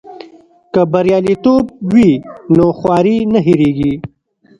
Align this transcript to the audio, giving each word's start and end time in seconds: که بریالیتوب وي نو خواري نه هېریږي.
که 0.73 0.81
بریالیتوب 0.91 1.63
وي 1.93 2.11
نو 2.55 2.65
خواري 2.79 3.17
نه 3.33 3.39
هېریږي. 3.47 3.93